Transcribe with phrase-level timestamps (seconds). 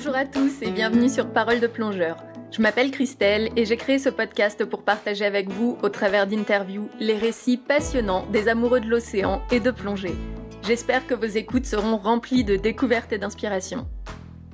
[0.00, 2.18] Bonjour à tous et bienvenue sur Parole de plongeur.
[2.52, 6.88] Je m'appelle Christelle et j'ai créé ce podcast pour partager avec vous, au travers d'interviews,
[7.00, 10.14] les récits passionnants des amoureux de l'océan et de plongée.
[10.62, 13.88] J'espère que vos écoutes seront remplies de découvertes et d'inspiration.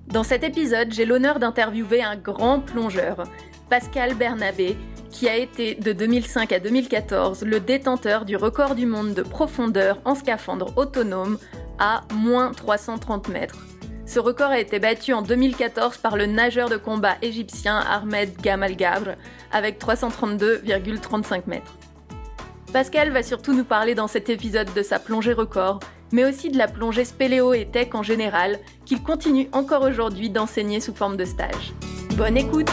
[0.06, 3.24] Dans cet épisode, j'ai l'honneur d'interviewer un grand plongeur,
[3.68, 4.78] Pascal Bernabé,
[5.10, 10.00] qui a été de 2005 à 2014 le détenteur du record du monde de profondeur
[10.06, 11.36] en scaphandre autonome
[11.78, 13.73] à moins 330 mètres.
[14.06, 18.76] Ce record a été battu en 2014 par le nageur de combat égyptien Ahmed Gamal
[18.76, 19.12] Gabr
[19.50, 21.78] avec 332,35 mètres.
[22.72, 25.80] Pascal va surtout nous parler dans cet épisode de sa plongée record,
[26.12, 30.80] mais aussi de la plongée spéléo et tech en général, qu'il continue encore aujourd'hui d'enseigner
[30.80, 31.72] sous forme de stage.
[32.16, 32.70] Bonne écoute!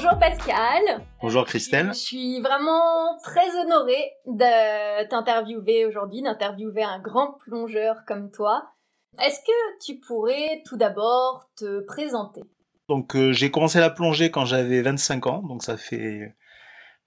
[0.00, 1.02] Bonjour Pascal.
[1.20, 1.88] Bonjour Christelle.
[1.88, 8.62] Je suis vraiment très honorée de t'interviewer aujourd'hui, d'interviewer un grand plongeur comme toi.
[9.20, 12.42] Est-ce que tu pourrais tout d'abord te présenter?
[12.88, 16.36] Donc euh, j'ai commencé la plongée quand j'avais 25 ans, donc ça fait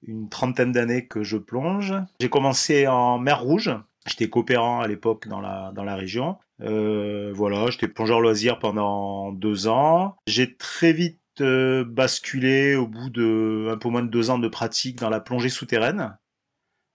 [0.01, 1.93] une trentaine d'années que je plonge.
[2.19, 3.71] J'ai commencé en mer Rouge.
[4.05, 6.35] J'étais coopérant à l'époque dans la, dans la région.
[6.59, 10.17] Euh, voilà, j'étais plongeur loisir pendant deux ans.
[10.27, 14.97] J'ai très vite basculé au bout de un peu moins de deux ans de pratique
[14.97, 16.17] dans la plongée souterraine,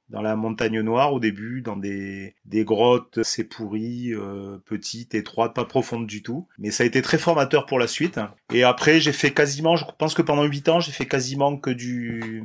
[0.08, 5.54] dans la montagne noire au début, dans des, des grottes c'est pourri, euh, petites, étroites,
[5.54, 6.46] pas profondes du tout.
[6.58, 8.20] Mais ça a été très formateur pour la suite.
[8.52, 11.70] Et après j'ai fait quasiment, je pense que pendant huit ans j'ai fait quasiment que
[11.70, 12.44] du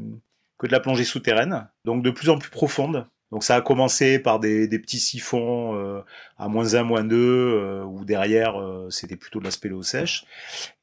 [0.58, 3.08] que de la plongée souterraine, donc de plus en plus profonde.
[3.32, 6.02] Donc ça a commencé par des, des petits siphons euh,
[6.38, 10.26] à moins 1, moins 2, euh, où derrière euh, c'était plutôt de la spéléo sèche.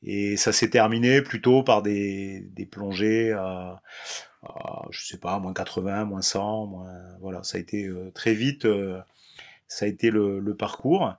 [0.02, 3.82] Et ça s'est terminé plutôt par des, des plongées à,
[4.42, 6.88] à, je sais pas, moins 80, moins 100, moins...
[7.20, 8.98] Voilà, ça a été euh, très vite, euh,
[9.66, 11.12] ça a été le, le, parcours.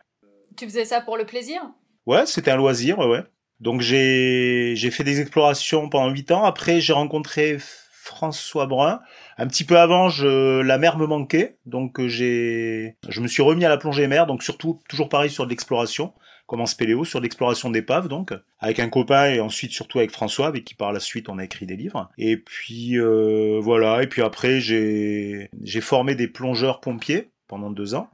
[0.55, 1.61] Tu faisais ça pour le plaisir?
[2.05, 3.07] Ouais, c'était un loisir, ouais.
[3.07, 3.23] ouais.
[3.59, 6.43] Donc j'ai fait des explorations pendant 8 ans.
[6.45, 7.57] Après j'ai rencontré
[8.09, 9.01] François Brun.
[9.37, 13.65] Un petit peu avant, je, la mer me manquait, donc j'ai, je me suis remis
[13.65, 16.13] à la plongée mer, donc surtout toujours pareil sur l'exploration,
[16.47, 20.47] comme en spéléo, sur l'exploration d'épave, donc avec un copain et ensuite surtout avec François,
[20.47, 22.09] avec qui par la suite on a écrit des livres.
[22.17, 27.93] Et puis euh, voilà, et puis après j'ai j'ai formé des plongeurs pompiers pendant deux
[27.93, 28.09] ans.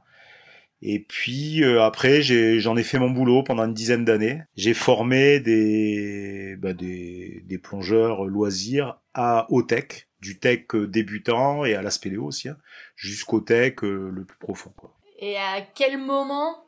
[0.88, 4.42] Et puis euh, après, j'en ai, ai, fait mon boulot pendant une dizaine d'années.
[4.54, 11.74] J'ai formé des, bah, des, des plongeurs loisirs à haut tech, du tech débutant et
[11.74, 12.56] à la spéléo aussi, hein,
[12.94, 14.72] jusqu'au tech euh, le plus profond.
[14.76, 14.94] Quoi.
[15.18, 16.64] Et à quel moment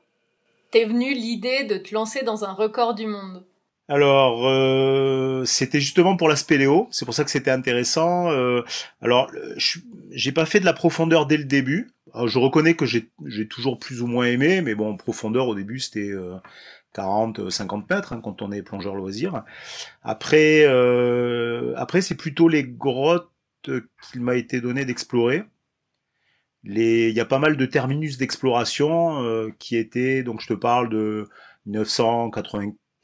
[0.73, 3.45] t'es venu l'idée de te lancer dans un record du monde?
[3.91, 8.31] Alors, euh, c'était justement pour la spéléo, c'est pour ça que c'était intéressant.
[8.31, 8.63] Euh,
[9.01, 9.31] alors,
[10.11, 11.91] j'ai pas fait de la profondeur dès le début.
[12.27, 16.11] Je reconnais que j'ai toujours plus ou moins aimé, mais bon, profondeur au début c'était
[16.11, 16.37] euh,
[16.95, 19.45] 40, 50 mètres hein, quand on est plongeur loisir.
[20.03, 23.31] Après, euh, après c'est plutôt les grottes
[23.63, 25.45] qu'il m'a été donné d'explorer.
[26.65, 30.89] Il y a pas mal de terminus d'exploration euh, qui étaient, donc je te parle
[30.89, 31.29] de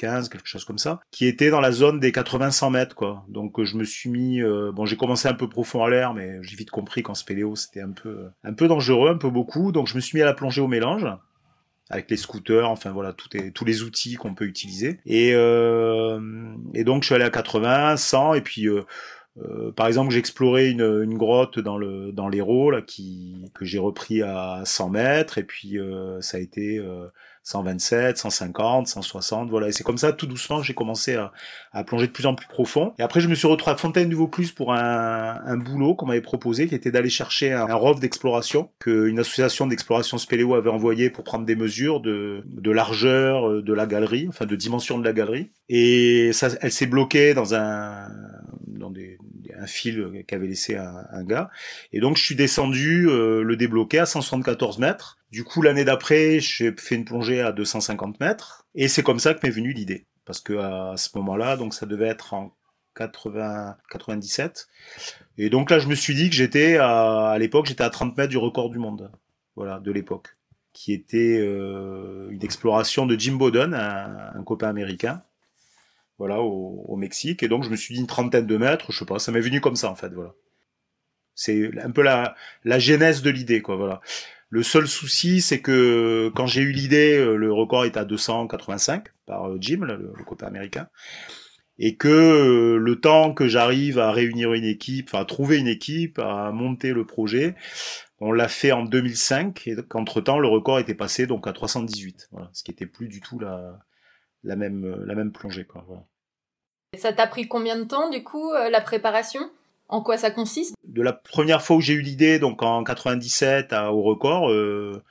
[0.03, 3.25] 995, quelque chose comme ça, qui étaient dans la zone des 80-100 mètres, quoi.
[3.28, 6.38] Donc je me suis mis, euh, bon j'ai commencé un peu profond à l'air, mais
[6.43, 9.88] j'ai vite compris qu'en spéléo c'était un peu, un peu dangereux, un peu beaucoup, donc
[9.88, 11.06] je me suis mis à la plongée au mélange
[11.91, 15.00] avec les scooters, enfin voilà, tout est, tous les outils qu'on peut utiliser.
[15.06, 16.19] Et, euh,
[16.72, 18.83] et donc je suis allé à 80, 100, et puis euh,
[19.38, 23.65] euh, par exemple j'ai exploré une, une grotte dans le dans l'Hérault là qui que
[23.65, 26.81] j'ai repris à 100 mètres, et puis euh, ça a été
[27.44, 29.69] 127, 150, 160, voilà.
[29.69, 31.31] Et c'est comme ça, tout doucement, j'ai commencé à,
[31.72, 32.94] à, plonger de plus en plus profond.
[32.99, 36.06] Et après, je me suis retrouvé à Fontaine du Vaucluse pour un, un boulot qu'on
[36.06, 40.71] m'avait proposé, qui était d'aller chercher un, un ROV d'exploration qu'une association d'exploration spéléo avait
[40.71, 44.98] envoyé pour prendre des mesures de, de largeur euh, de la galerie, enfin de dimension
[44.98, 45.51] de la galerie.
[45.68, 48.09] Et ça, elle s'est bloquée dans un,
[49.66, 51.51] fil qu'avait laissé un, gars.
[51.93, 55.19] Et donc, je suis descendu euh, le débloquer à 174 mètres.
[55.31, 58.66] Du coup, l'année d'après, j'ai fait une plongée à 250 mètres.
[58.75, 60.07] Et c'est comme ça que m'est venue l'idée.
[60.25, 62.57] Parce que à ce moment-là, donc ça devait être en
[62.97, 64.69] 80, 97.
[65.39, 68.16] Et donc là, je me suis dit que j'étais à, à l'époque, j'étais à 30
[68.16, 69.11] mètres du record du monde.
[69.57, 70.37] Voilà, de l'époque.
[70.72, 75.22] Qui était euh, une exploration de Jim Bowden, un copain américain.
[76.19, 77.43] Voilà, au, au, Mexique.
[77.43, 79.41] Et donc, je me suis dit une trentaine de mètres, je sais pas, ça m'est
[79.41, 80.34] venu comme ça, en fait, voilà.
[81.34, 84.01] C'est un peu la, la genèse de l'idée, quoi, voilà.
[84.51, 89.09] Le seul souci, c'est que quand j'ai eu l'idée, euh, le record est à 285
[89.27, 90.89] par euh, Jim, le, le copain américain.
[91.78, 96.19] et que le temps que j'arrive à réunir une équipe, enfin à trouver une équipe,
[96.21, 97.57] à monter le projet,
[98.21, 102.28] on l'a fait en 2005 et qu'entre temps le record était passé donc à 318,
[102.33, 103.81] voilà, ce qui était plus du tout la,
[104.44, 105.84] la même la même plongée quoi.
[105.86, 106.04] Voilà.
[106.96, 109.50] Ça t'a pris combien de temps du coup la préparation?
[109.88, 110.74] En quoi ça consiste?
[110.84, 115.02] De la première fois où j'ai eu l'idée, donc en 97 à, au record, euh,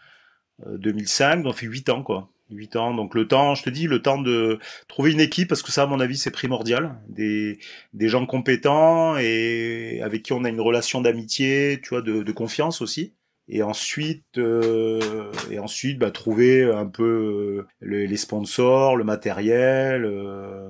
[0.66, 2.30] 2005, on fait 8 ans quoi.
[2.50, 2.94] 8 ans.
[2.94, 5.84] Donc le temps, je te dis, le temps de trouver une équipe, parce que ça,
[5.84, 6.96] à mon avis, c'est primordial.
[7.08, 7.60] Des,
[7.94, 12.32] des gens compétents et avec qui on a une relation d'amitié, tu vois, de, de,
[12.32, 13.14] confiance aussi.
[13.50, 20.70] Et ensuite, euh, et ensuite, bah, trouver un peu euh, les, sponsors, le matériel, euh,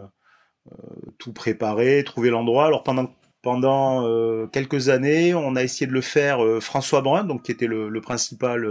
[0.72, 0.76] euh,
[1.20, 2.66] tout préparer, trouver l'endroit.
[2.66, 7.44] Alors pendant pendant euh, quelques années, on a essayé de le faire François Brun, donc
[7.44, 8.66] qui était le, le principal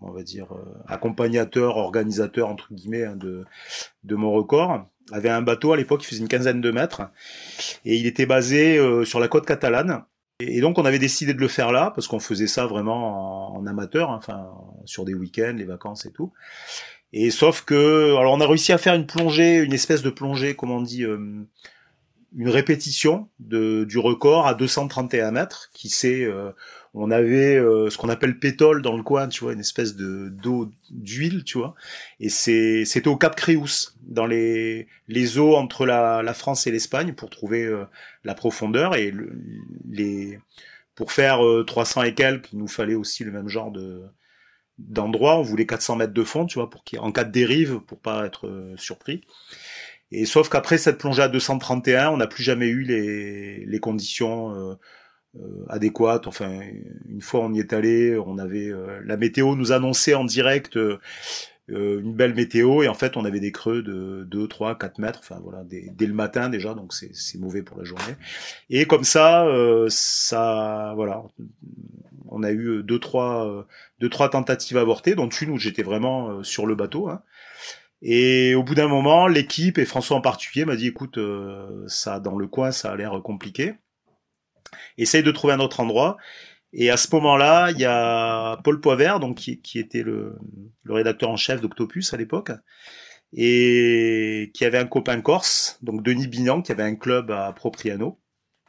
[0.00, 3.44] on va dire, euh, accompagnateur, organisateur, entre guillemets, hein, de,
[4.04, 7.02] de mon record, avait un bateau à l'époque qui faisait une quinzaine de mètres,
[7.84, 10.04] et il était basé euh, sur la côte catalane.
[10.38, 13.66] Et donc on avait décidé de le faire là, parce qu'on faisait ça vraiment en,
[13.66, 14.50] amateur, hein, enfin
[14.84, 16.32] sur des week-ends, les vacances et tout.
[17.12, 20.54] Et sauf que, alors on a réussi à faire une plongée, une espèce de plongée,
[20.54, 21.46] comment on dit, euh,
[22.36, 26.28] une répétition de, du record à 231 mètres, qui s'est
[26.98, 30.30] on avait euh, ce qu'on appelle pétole dans le coin, tu vois, une espèce de
[30.30, 31.74] d'eau d'huile, tu vois.
[32.20, 36.70] Et c'est c'était au Cap Créus, dans les les eaux entre la, la France et
[36.70, 37.84] l'Espagne pour trouver euh,
[38.24, 39.12] la profondeur et
[39.88, 40.38] les
[40.94, 44.02] pour faire 300 euh, et quelques, il nous fallait aussi le même genre de
[44.78, 45.38] d'endroit.
[45.38, 48.26] On voulait 400 mètres de fond, tu vois, pour en cas de dérive, pour pas
[48.26, 49.22] être surpris.
[50.12, 54.54] Et sauf qu'après cette plongée à 231, on n'a plus jamais eu les, les conditions
[54.54, 54.74] euh,
[55.68, 56.26] adéquate.
[56.26, 56.60] Enfin,
[57.08, 60.76] une fois on y est allé, on avait euh, la météo nous annonçait en direct
[60.76, 60.98] euh,
[61.68, 65.20] une belle météo et en fait on avait des creux de 2, 3, 4 mètres,
[65.22, 68.14] enfin voilà, dès, le matin déjà, donc c'est mauvais pour la journée.
[68.70, 69.48] Et comme ça,
[69.88, 71.24] ça, voilà,
[72.28, 73.66] on a eu deux trois,
[73.98, 77.08] deux, trois tentatives avortées, dont une où j'étais vraiment sur le bateau.
[77.08, 77.22] Hein.
[78.00, 81.18] Et au bout d'un moment, l'équipe et François en particulier m'a dit écoute,
[81.88, 83.74] ça dans le coin, ça a l'air compliqué
[84.98, 86.16] essaye de trouver un autre endroit.
[86.72, 90.36] Et à ce moment-là, il y a Paul Poivert, donc qui, qui était le,
[90.82, 92.50] le, rédacteur en chef d'Octopus à l'époque,
[93.32, 98.20] et qui avait un copain corse, donc Denis Bignan, qui avait un club à Propriano,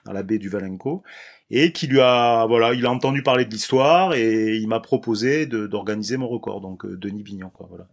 [0.06, 1.04] dans la baie du Valenco,
[1.50, 5.46] et qui lui a, voilà, il a entendu parler de l'histoire et il m'a proposé
[5.46, 7.88] d'organiser mon record, donc euh, Denis Bignan, quoi, voilà,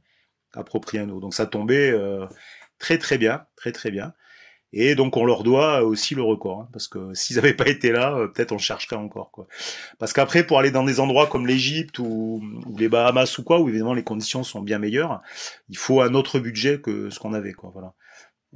[0.52, 1.20] à Propriano.
[1.20, 2.26] Donc ça tombait euh,
[2.78, 4.12] très très bien, très très bien.
[4.76, 7.92] Et donc on leur doit aussi le record, hein, parce que s'ils n'avaient pas été
[7.92, 9.30] là, euh, peut-être on chercherait encore.
[9.30, 9.46] Quoi.
[9.98, 12.42] Parce qu'après, pour aller dans des endroits comme l'Égypte ou,
[12.76, 15.22] les Bahamas ou quoi, où évidemment les conditions sont bien meilleures,
[15.68, 17.52] il faut un autre budget que ce qu'on avait.
[17.52, 17.94] Quoi, voilà.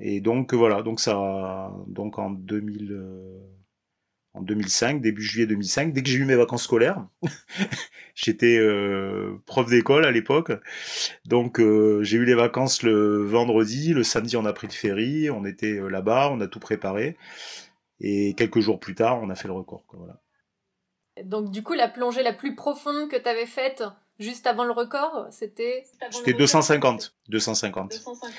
[0.01, 3.01] Et donc voilà, donc ça, donc en 2000
[4.39, 7.05] en 2005, début juillet 2005, dès que j'ai eu mes vacances scolaires.
[8.15, 10.53] J'étais euh, prof d'école à l'époque,
[11.25, 15.31] donc euh, j'ai eu les vacances le vendredi, le samedi on a pris le ferry,
[15.31, 17.17] on était euh, là-bas, on a tout préparé,
[18.01, 19.85] et quelques jours plus tard on a fait le record.
[19.87, 20.21] Quoi, voilà.
[21.25, 23.85] Donc du coup la plongée la plus profonde que tu avais faite
[24.19, 25.85] juste avant le record, c'était?
[26.11, 27.15] C'était 250.
[27.29, 27.91] 250.
[27.93, 28.33] 250.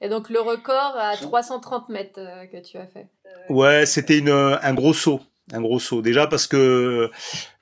[0.00, 2.20] Et donc le record à 330 mètres
[2.50, 3.06] que tu as fait.
[3.50, 5.20] Ouais, c'était un gros saut
[5.52, 6.02] un gros saut.
[6.02, 7.10] Déjà parce que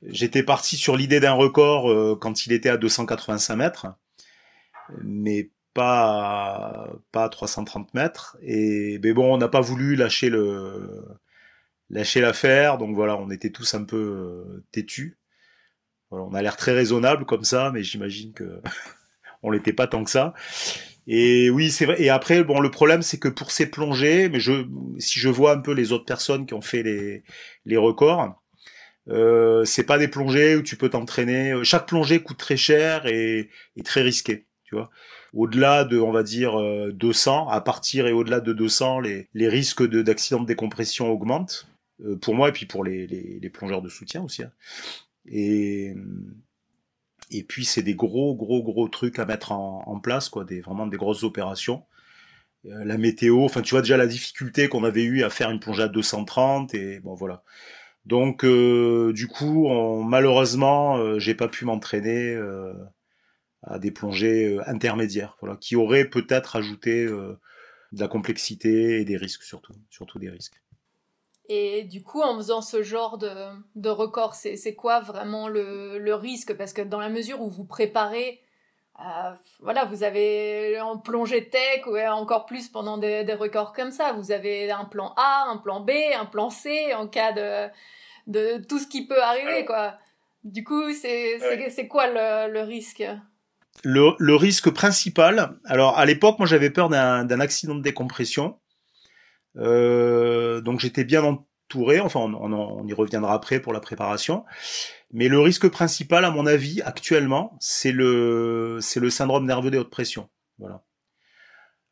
[0.02, 3.86] j'étais parti sur l'idée d'un record euh, quand il était à 285 mètres,
[5.02, 8.36] mais pas pas à 330 mètres.
[8.42, 11.04] Et mais bon, on n'a pas voulu lâcher le
[11.90, 15.18] lâcher l'affaire, donc voilà, on était tous un peu euh, têtus.
[16.10, 18.60] on a l'air très raisonnable comme ça, mais j'imagine que
[19.42, 20.34] on l'était pas tant que ça.
[21.08, 22.02] Et oui, c'est vrai.
[22.02, 24.66] Et après, bon, le problème, c'est que pour ces plongées, mais je,
[24.98, 27.24] si je vois un peu les autres personnes qui ont fait les,
[27.64, 28.38] les records,
[29.08, 31.54] euh, c'est pas des plongées où tu peux t'entraîner.
[31.64, 34.90] Chaque plongée coûte très cher et, et très risqué, tu vois.
[35.32, 36.58] Au-delà de, on va dire,
[36.92, 41.68] 200, euh, à partir et au-delà de 200, les, les risques d'accident de, décompression augmentent.
[42.04, 44.42] Euh, pour moi et puis pour les, les, les plongeurs de soutien aussi.
[44.42, 44.52] Hein.
[45.26, 45.94] Et,
[47.30, 50.86] et puis c'est des gros, gros, gros trucs à mettre en, place, quoi, des vraiment
[50.86, 51.84] des grosses opérations.
[52.66, 55.60] Euh, la météo, enfin tu vois déjà la difficulté qu'on avait eu à faire une
[55.60, 57.44] plongée à 230 et bon voilà.
[58.08, 59.68] Donc euh, du coup,
[60.02, 62.72] malheureusement, euh, j'ai pas pu m'entraîner euh,
[63.62, 67.38] à des plongées intermédiaires, voilà, qui auraient peut-être ajouté de
[68.00, 70.62] la complexité et des risques surtout, surtout des risques.
[71.48, 73.32] Et du coup, en faisant ce genre de,
[73.74, 76.54] de record, c'est quoi vraiment le, le, risque?
[76.54, 78.42] Parce que dans la mesure où vous préparez
[79.60, 84.12] voilà, vous avez en plongée tech ou encore plus pendant des, records comme ça.
[84.12, 87.68] Vous avez un plan A, un plan B, un plan C en cas de,
[88.26, 89.94] de tout ce qui peut arriver, quoi.
[90.44, 93.04] Du coup, c'est quoi le, risque?
[93.84, 98.58] Le, risque principal, alors à l'époque, moi j'avais peur d'un accident de décompression.
[99.56, 104.44] Euh, donc j'étais bien entouré, enfin on, y reviendra après pour la préparation.
[105.12, 109.78] Mais le risque principal, à mon avis, actuellement, c'est le, c'est le syndrome nerveux de
[109.78, 110.28] haute pression.
[110.58, 110.84] Voilà.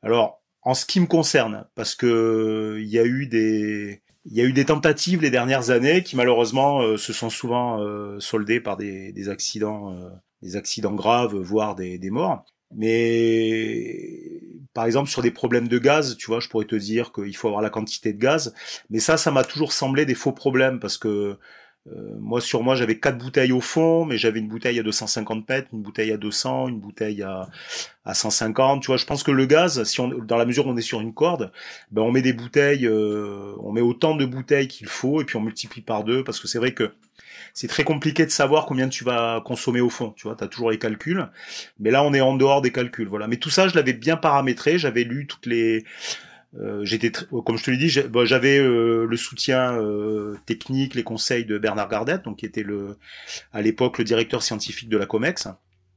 [0.03, 4.41] Alors, en ce qui me concerne, parce que il y a eu des, il y
[4.41, 8.61] a eu des tentatives les dernières années qui malheureusement euh, se sont souvent euh, soldées
[8.61, 9.97] par des, des accidents,
[10.43, 12.45] des accidents graves, voire des, des, morts.
[12.75, 14.41] Mais
[14.77, 17.49] par exemple sur des problèmes de gaz, tu vois, je pourrais te dire qu'il faut
[17.49, 18.53] avoir la quantité de gaz,
[18.91, 21.39] mais ça, ça m'a toujours semblé des faux problèmes parce que
[21.89, 25.49] euh, moi, sur moi, j'avais quatre bouteilles au fond, mais j'avais une bouteille à 250
[25.49, 27.49] mètres, une bouteille à 200, une bouteille à,
[28.05, 28.83] à 150.
[28.83, 30.83] Tu vois, je pense que le gaz, si on, dans la mesure où on est
[30.83, 31.53] sur une corde,
[31.91, 35.37] ben on met des bouteilles, euh, on met autant de bouteilles qu'il faut, et puis
[35.37, 36.93] on multiplie par deux, parce que c'est vrai que
[37.57, 40.11] c'est très compliqué de savoir combien tu vas consommer au fond.
[40.15, 41.27] Tu vois, tu as toujours les calculs,
[41.81, 43.09] mais là, on est en dehors des calculs.
[43.09, 43.29] Voilà.
[43.29, 44.79] Mais tout ça, je l'avais bien paramétré.
[44.79, 45.85] J'avais lu toutes les
[46.59, 51.47] euh, j'étais, comme je te l'ai dit, j'avais euh, le soutien euh, technique, les conseils
[51.47, 52.99] de Bernard Gardette, donc qui était le,
[53.55, 55.49] à l'époque le directeur scientifique de la Comex,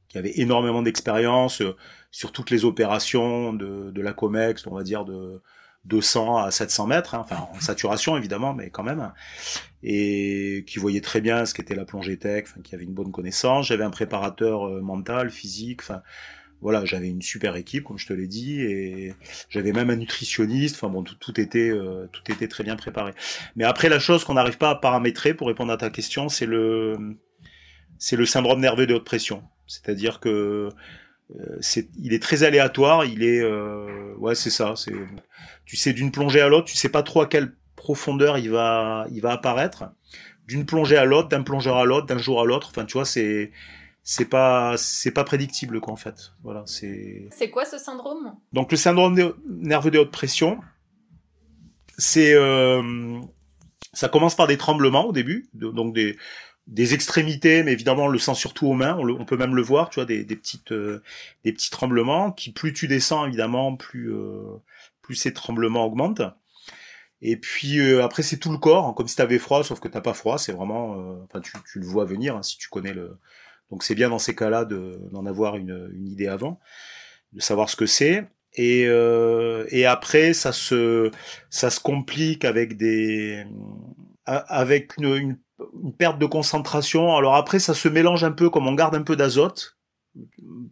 [0.08, 1.62] qui avait énormément d'expérience
[2.10, 5.42] sur toutes les opérations de, de, la Comex, on va dire de
[5.84, 9.12] 200 à 700 mètres, hein, enfin en saturation évidemment, mais quand même,
[9.82, 13.66] et qui voyait très bien ce qu'était la plongée tech, qui avait une bonne connaissance.
[13.66, 16.02] J'avais un préparateur mental, physique, enfin
[16.62, 19.14] voilà, j'avais une super équipe, comme je te l'ai dit, et
[19.48, 20.76] j'avais même un nutritionniste.
[20.76, 23.12] Enfin bon, tout, était euh, tout était très bien préparé.
[23.56, 26.46] Mais après, la chose qu'on n'arrive pas à paramétrer pour répondre à ta question, c'est
[26.46, 27.16] le
[27.98, 29.42] c'est le syndrome nerveux de haute pression.
[29.66, 30.68] C'est-à-dire que
[31.38, 33.04] euh, c'est il est très aléatoire.
[33.04, 34.74] Il est euh, ouais, c'est ça.
[34.76, 34.94] C'est
[35.64, 39.06] tu sais d'une plongée à l'autre, tu sais pas trop à quelle profondeur il va
[39.12, 39.84] il va apparaître.
[40.46, 42.68] D'une plongée à l'autre, d'un plongeur à l'autre, d'un jour à l'autre.
[42.70, 43.52] Enfin, tu vois, c'est
[44.02, 46.32] c'est pas c'est pas prédictible quoi en fait.
[46.42, 48.34] Voilà, c'est C'est quoi ce syndrome?
[48.52, 50.58] Donc le syndrome nerveux de haute pression,
[51.98, 53.20] c'est euh,
[53.92, 56.16] ça commence par des tremblements au début, donc des
[56.70, 58.96] des extrémités, mais évidemment on le sent surtout aux mains.
[58.98, 61.02] On, peut même le voir, tu vois, des, des petites euh,
[61.44, 64.56] des petits tremblements qui plus tu descends évidemment, plus euh,
[65.02, 66.22] plus ces tremblements augmentent.
[67.22, 70.00] Et puis après c'est tout le corps, comme si tu avais froid, sauf que t'as
[70.00, 70.38] pas froid.
[70.38, 73.18] C'est vraiment, enfin tu, tu le vois venir hein, si tu connais le
[73.70, 76.58] donc c'est bien dans ces cas-là d'en avoir une, une, idée avant,
[77.32, 78.26] de savoir ce que c'est.
[78.54, 81.10] Et, euh, et après, ça se,
[81.50, 83.44] ça se complique avec des,
[84.26, 85.38] avec une, une,
[85.82, 87.16] une, perte de concentration.
[87.16, 89.76] Alors après, ça se mélange un peu comme on garde un peu d'azote.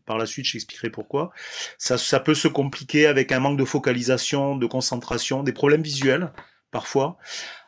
[0.05, 1.31] Par la suite, j'expliquerai pourquoi.
[1.79, 6.33] Ça, ça peut se compliquer avec un manque de focalisation, de concentration, des problèmes visuels
[6.71, 7.17] parfois.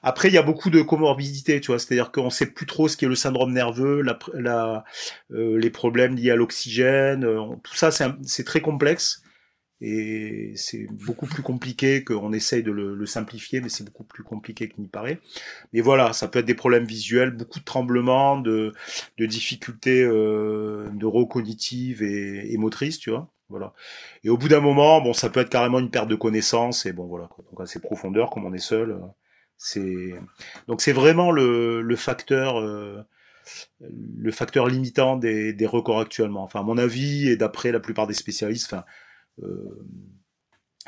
[0.03, 2.97] Après, il y a beaucoup de comorbidités, tu vois, c'est-à-dire qu'on sait plus trop ce
[2.97, 4.85] qui est le syndrome nerveux, la, la
[5.31, 9.23] euh, les problèmes liés à l'oxygène, euh, tout ça, c'est très complexe
[9.81, 14.23] et c'est beaucoup plus compliqué qu'on essaye de le, le simplifier, mais c'est beaucoup plus
[14.23, 15.21] compliqué qu'il n'y paraît.
[15.73, 18.75] Mais voilà, ça peut être des problèmes visuels, beaucoup de tremblements, de,
[19.19, 23.31] de difficultés euh, neurocognitives et, et motrices, tu vois.
[23.49, 23.73] Voilà.
[24.23, 26.93] Et au bout d'un moment, bon, ça peut être carrément une perte de connaissance et
[26.93, 27.29] bon voilà.
[27.51, 28.99] Donc à ces profondeurs, comme on est seul, euh,
[29.57, 30.15] c'est
[30.69, 33.03] donc c'est vraiment le, le facteur euh,
[33.81, 36.45] le facteur limitant des, des records actuellement.
[36.45, 38.85] Enfin, à mon avis et d'après la plupart des spécialistes, enfin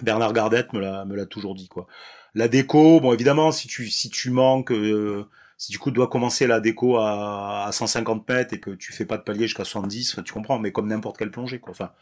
[0.03, 1.87] Bernard Gardette me l'a toujours dit quoi.
[2.35, 5.29] La déco, bon évidemment, si tu manques euh,
[5.59, 8.93] si du coup tu dois commencer la déco à, à 150 mètres et que tu
[8.93, 11.71] fais pas de palier jusqu'à 70, tu comprends, mais comme n'importe quelle plongée, quoi.
[11.71, 11.93] Enfin,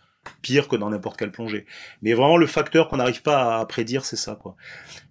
[0.43, 1.67] pire que dans n'importe quelle plongée.
[2.03, 4.57] Mais vraiment le facteur qu'on n'arrive pas à prédire, c'est ça quoi.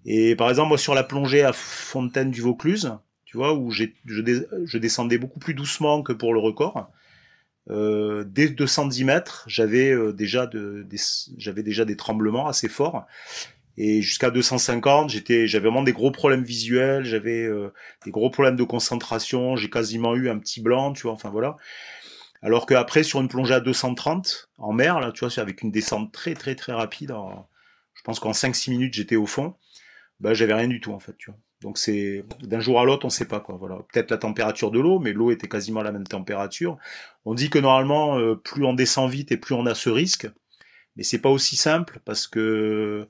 [0.05, 2.93] Et par exemple moi sur la plongée à Fontaine du Vaucluse,
[3.25, 3.86] tu vois où je,
[4.77, 6.91] descendais beaucoup plus doucement que pour le record.
[7.70, 10.98] Euh, dès 210 mètres, j'avais euh, déjà de, des,
[11.38, 13.06] j'avais déjà des tremblements assez forts.
[13.78, 17.72] Et jusqu'à 250, j'étais, j'avais vraiment des gros problèmes visuels, j'avais euh,
[18.04, 21.14] des gros problèmes de concentration, j'ai quasiment eu un petit blanc, tu vois.
[21.14, 21.56] Enfin voilà.
[22.42, 26.12] Alors qu'après, sur une plongée à 230 en mer, là, tu vois, avec une descente
[26.12, 27.14] très très très rapide,
[27.94, 29.56] je pense qu'en 5-6 minutes, j'étais au fond,
[30.20, 31.32] bah, j'avais rien du tout, en fait, tu.
[31.62, 33.56] Donc c'est d'un jour à l'autre, on sait pas quoi.
[33.58, 36.78] Voilà, peut-être la température de l'eau, mais l'eau était quasiment à la même température.
[37.25, 40.30] On dit que normalement, euh, plus on descend vite et plus on a ce risque,
[40.96, 43.08] mais c'est pas aussi simple parce que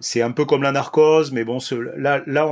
[0.00, 1.58] c'est un peu comme la narcose, mais bon,
[1.96, 2.48] là, là,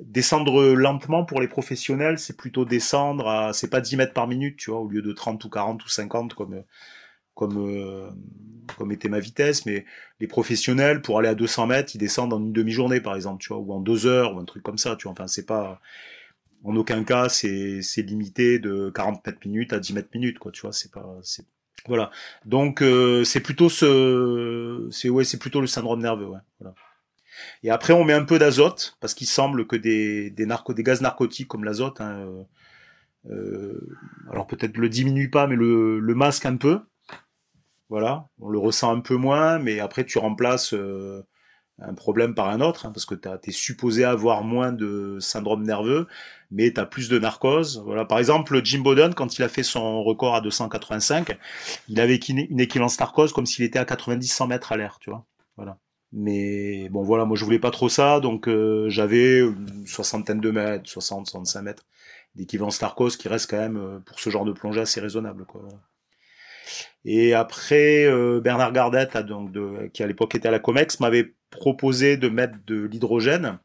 [0.00, 4.56] descendre lentement pour les professionnels, c'est plutôt descendre à, c'est pas 10 mètres par minute,
[4.56, 6.62] tu vois, au lieu de 30 ou 40 ou 50 comme,
[7.38, 8.10] comme
[8.76, 9.84] comme était ma vitesse, mais
[10.20, 13.48] les professionnels pour aller à 200 mètres, ils descendent en une demi-journée par exemple, tu
[13.48, 15.12] vois, ou en deux heures ou un truc comme ça, tu vois.
[15.12, 15.80] Enfin, c'est pas
[16.64, 20.72] en aucun cas c'est limité de 44 minutes à 10 mètres minutes, quoi, tu vois.
[20.72, 21.44] C'est pas c'est
[21.86, 22.10] voilà.
[22.44, 26.38] Donc euh, c'est plutôt ce c'est ouais c'est plutôt le syndrome nerveux, ouais.
[27.62, 30.46] Et après on met un peu d'azote parce qu'il semble que des des
[30.82, 32.42] gaz narcotiques comme l'azote, hein, euh,
[33.30, 33.96] euh
[34.30, 36.80] alors peut-être le diminue pas mais le le masque un peu
[37.88, 41.22] voilà, on le ressent un peu moins, mais après tu remplaces euh,
[41.80, 45.62] un problème par un autre, hein, parce que tu es supposé avoir moins de syndrome
[45.62, 46.06] nerveux,
[46.50, 47.82] mais tu plus de narcose.
[47.84, 48.04] Voilà.
[48.04, 51.38] Par exemple, Jim Bowden, quand il a fait son record à 285,
[51.88, 55.24] il avait une équivalence narcose comme s'il était à 90-100 mètres à l'air, tu vois.
[55.56, 55.78] Voilà.
[56.12, 60.50] Mais bon, voilà, moi je voulais pas trop ça, donc euh, j'avais une soixantaine de
[60.50, 61.84] mètres, 60, 65 mètres
[62.34, 65.44] d'équivalence narcose qui reste quand même, euh, pour ce genre de plongée, assez raisonnable.
[65.44, 65.62] Quoi.
[67.04, 71.34] Et après, euh, Bernard Gardette, donc de, qui à l'époque était à la Comex, m'avait
[71.50, 73.58] proposé de mettre de l'hydrogène.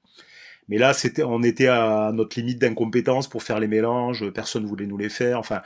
[0.69, 4.29] Mais là, c'était, on était à notre limite d'incompétence pour faire les mélanges.
[4.31, 5.37] Personne voulait nous les faire.
[5.37, 5.61] Enfin,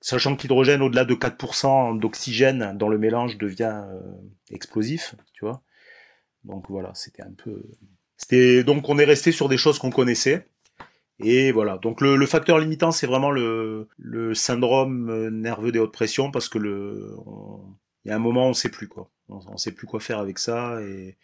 [0.00, 4.00] sachant que l'hydrogène, au-delà de 4% d'oxygène dans le mélange, devient euh,
[4.50, 5.62] explosif, tu vois.
[6.44, 7.62] Donc voilà, c'était un peu.
[8.16, 10.48] C'était donc on est resté sur des choses qu'on connaissait.
[11.20, 11.78] Et voilà.
[11.78, 16.48] Donc le, facteur limitant, c'est vraiment le, le, syndrome euh, nerveux des hautes pressions parce
[16.48, 17.16] que le,
[18.04, 19.10] il y a un moment, on sait plus quoi.
[19.28, 21.16] On, on, sait plus quoi faire avec ça et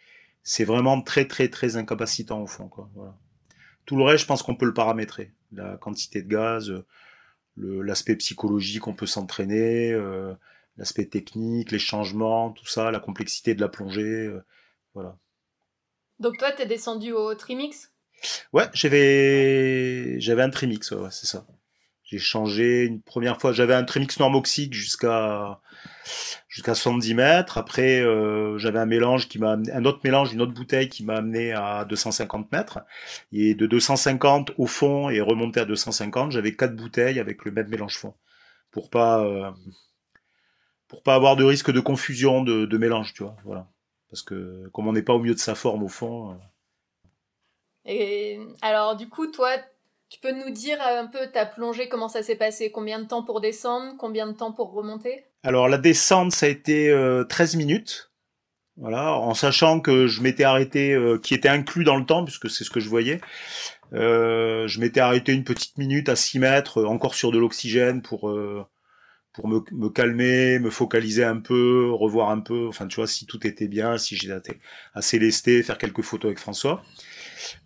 [0.43, 2.91] c'est vraiment très très très incapacitant au fond quoi.
[2.95, 3.17] Voilà.
[3.87, 5.33] Tout le reste, je pense qu'on peut le paramétrer.
[5.53, 6.73] La quantité de gaz,
[7.57, 10.35] l'aspect psychologique, on peut s'entraîner, euh,
[10.77, 14.45] l'aspect technique, les changements, tout ça, la complexité de la plongée, euh,
[14.95, 15.19] voilà.
[16.19, 17.93] Donc toi, t'es descendu au Trimix?
[18.53, 21.47] Ouais, j'avais j'avais un trimix, ouais, c'est ça.
[22.05, 25.61] J'ai changé une première fois, j'avais un trimix normoxique jusqu'à
[26.49, 27.59] jusqu'à 70 mètres.
[27.59, 31.17] Après, euh, j'avais un mélange qui m'a un autre mélange, une autre bouteille qui m'a
[31.17, 32.81] amené à 250 mètres.
[33.33, 37.69] Et de 250 au fond et remonté à 250, j'avais quatre bouteilles avec le même
[37.69, 38.15] mélange fond
[38.71, 39.51] pour pas euh,
[40.89, 43.37] pour pas avoir de risque de confusion de, de mélange, tu vois.
[43.45, 43.69] Voilà.
[44.11, 46.33] Parce que comme on n'est pas au milieu de sa forme au fond.
[46.33, 46.35] Euh,
[47.85, 49.51] et alors, du coup, toi,
[50.09, 52.71] tu peux nous dire un peu ta plongée, comment ça s'est passé?
[52.71, 53.95] Combien de temps pour descendre?
[53.99, 55.25] Combien de temps pour remonter?
[55.43, 56.89] Alors, la descente, ça a été
[57.29, 58.11] 13 euh, minutes.
[58.77, 62.51] Voilà, en sachant que je m'étais arrêté, euh, qui était inclus dans le temps, puisque
[62.51, 63.21] c'est ce que je voyais.
[63.93, 68.33] Euh, je m'étais arrêté une petite minute à 6 mètres, encore sur de l'oxygène pour
[69.35, 73.27] pour me, me, calmer, me focaliser un peu, revoir un peu, enfin tu vois si
[73.27, 74.59] tout était bien, si j'étais
[74.95, 76.83] assez lesté, faire quelques photos avec François.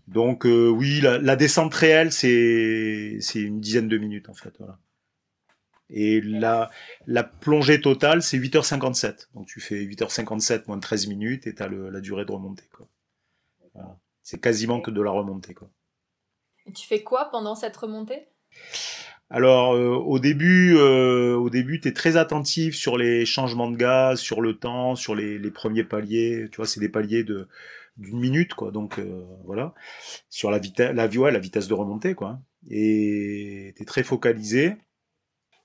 [0.07, 4.55] Donc euh, oui, la, descente réelle, c'est c'est une dizaine de minutes en fait.
[4.59, 4.79] Voilà.
[5.91, 6.71] Et la,
[7.07, 9.29] la plongée totale, c'est 8h57.
[9.35, 12.65] Donc tu fais 8h57 moins 13 minutes et tu as la durée de remontée.
[13.75, 13.99] Voilà.
[14.23, 15.55] C'est quasiment que de la remontée.
[15.55, 15.71] Quoi.
[16.67, 18.29] Et tu fais quoi pendant cette remontée?
[19.31, 24.21] Alors euh, au début, euh, au début, t'es très attentif sur les changements de gaz,
[24.21, 26.49] sur le temps, sur les, les premiers paliers.
[26.51, 27.49] Tu vois, c'est des paliers de
[27.99, 28.71] d'une minute quoi.
[28.71, 29.75] Donc euh, voilà.
[30.31, 32.41] Sur la vitesse la ouais, la vitesse de remontée quoi.
[32.71, 34.77] Et t'es très focalisé.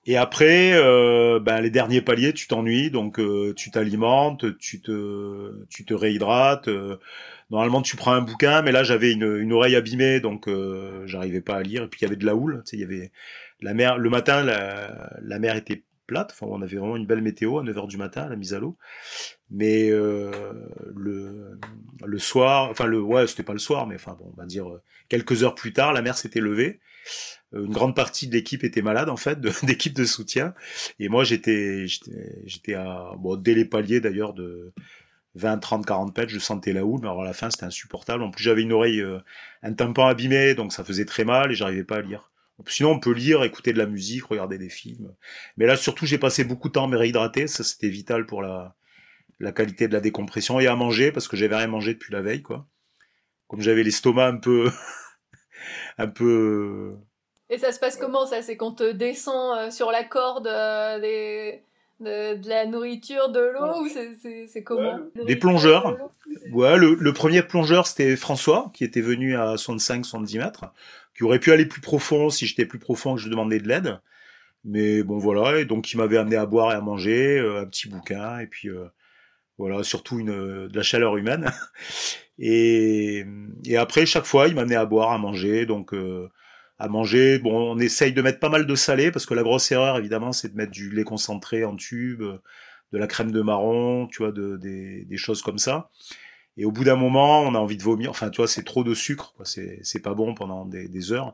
[0.06, 2.92] Et après euh, ben les derniers paliers tu t'ennuies.
[2.92, 6.70] Donc euh, tu t'alimentes tu te tu te réhydrates.
[7.50, 10.20] Normalement tu prends un bouquin mais là j'avais une, une oreille abîmée.
[10.20, 10.50] Donc
[11.06, 11.84] j'arrivais pas à lire.
[11.84, 12.64] Et puis il y avait de la houle.
[12.66, 13.12] Tu sais il y avait
[13.62, 16.32] la mer le matin la, la mer était plate.
[16.32, 18.78] Enfin, on avait vraiment une belle météo à 9h du matin, la mise à l'eau.
[19.50, 20.32] Mais euh,
[22.14, 24.70] le soir, enfin le ouais, c'était pas le soir, mais enfin bon, on va dire
[24.70, 26.80] euh, quelques heures plus tard, la mer s'était levée.
[27.56, 30.54] Euh, une grande partie de l'équipe était malade en fait, d'équipe de, soutien.
[31.00, 31.88] Et moi j'étais
[32.46, 34.74] j'étais à bon dès les paliers d'ailleurs de
[35.34, 38.22] 20, 30, 40 pètes, je sentais la houle, mais alors à la fin c'était insupportable.
[38.22, 39.04] En plus j'avais une oreille,
[39.64, 42.30] un tympan abîmé, donc ça faisait très mal et j'arrivais pas à lire.
[42.68, 45.12] Sinon, on peut lire, écouter de la musique, regarder des films.
[45.58, 47.48] Mais là, surtout, j'ai passé beaucoup de temps à me réhydrater.
[47.48, 48.76] Ça, c'était vital pour la,
[49.44, 52.22] la qualité de la décompression et à manger parce que j'avais rien mangé depuis la
[52.22, 52.66] veille, quoi.
[53.48, 54.72] Comme j'avais l'estomac un peu,
[55.98, 56.96] un peu.
[57.50, 58.42] Et ça se passe comment ça?
[58.42, 61.62] C'est qu'on te descend euh, sur la corde euh, des...
[62.00, 65.00] de, la nourriture, de l'eau ou c'est comment?
[65.26, 65.98] Des plongeurs.
[66.52, 70.66] Ouais, le, le premier plongeur c'était François qui était venu à 65-70 mètres
[71.16, 74.00] qui aurait pu aller plus profond si j'étais plus profond que je demandais de l'aide.
[74.66, 77.66] Mais bon voilà, et donc il m'avait amené à boire et à manger, euh, un
[77.66, 78.86] petit bouquin, et puis euh,
[79.58, 81.52] voilà, surtout une, de la chaleur humaine.
[82.40, 83.26] et,
[83.66, 86.30] et après, chaque fois, il m'amenait à boire, à manger, donc euh,
[86.80, 87.40] à manger.
[87.40, 90.32] Bon, on essaye de mettre pas mal de salé parce que la grosse erreur, évidemment,
[90.32, 94.32] c'est de mettre du lait concentré en tube, de la crème de marron, tu vois,
[94.32, 95.90] de, des, des choses comme ça.
[96.58, 98.12] Et au bout d'un moment, on a envie de vomir.
[98.12, 99.46] Enfin, tu vois, c'est trop de sucre, quoi.
[99.46, 101.34] C'est, c'est pas bon pendant des, des heures.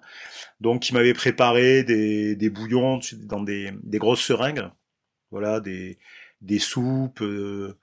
[0.62, 4.70] Donc, il m'avait préparé des, des bouillons dans des, des grosses seringues.
[5.32, 5.98] Voilà, des,
[6.42, 7.22] des soupes.
[7.22, 7.78] Euh,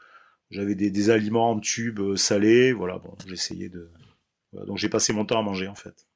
[0.51, 2.73] j'avais des, des aliments en tube euh, salés.
[2.73, 3.91] Voilà, bon, j'essayais de.
[4.53, 4.67] Voilà.
[4.67, 6.07] Donc, j'ai passé mon temps à manger, en fait.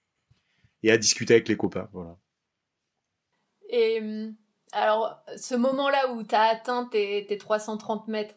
[0.83, 2.16] Et à discuter avec les copains, voilà.
[3.69, 4.01] Et
[4.73, 8.35] alors, ce moment-là où tu as atteint tes, tes 330 mètres,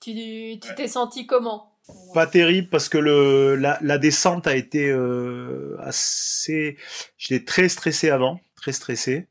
[0.00, 0.12] tu,
[0.60, 1.74] tu t'es senti comment?
[2.14, 6.78] Pas terrible parce que le la, la descente a été euh, assez
[7.18, 9.28] j'étais très stressé avant très stressé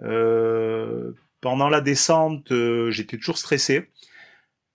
[0.00, 3.90] euh, pendant la descente euh, j'étais toujours stressé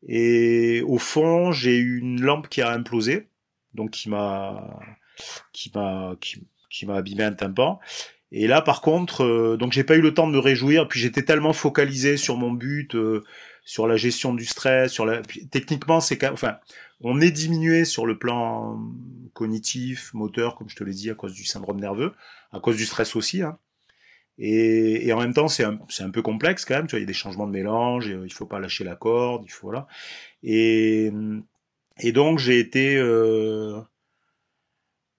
[0.07, 3.27] et au fond j'ai eu une lampe qui a implosé
[3.73, 4.79] donc qui m'a
[5.53, 7.79] qui m'a qui, m'a abîmé un tympan
[8.31, 10.99] et là par contre euh, donc j'ai pas eu le temps de me réjouir puis
[10.99, 13.23] j'étais tellement focalisé sur mon but euh,
[13.63, 16.57] sur la gestion du stress sur la techniquement c'est enfin
[17.01, 18.79] on est diminué sur le plan
[19.33, 22.13] cognitif, moteur, comme je te l'ai dit, à cause du syndrome nerveux,
[22.51, 23.43] à cause du stress aussi.
[23.43, 23.59] Hein.
[24.38, 26.88] Et, et, en même temps, c'est un, un, peu complexe quand même.
[26.88, 29.43] Tu vois, il y a des changements de mélange, il faut pas lâcher la corde,
[29.45, 29.88] il faut là.
[30.43, 31.12] Et,
[32.00, 33.80] et donc j'ai été, euh,